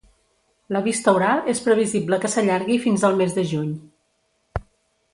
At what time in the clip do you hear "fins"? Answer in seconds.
2.89-3.07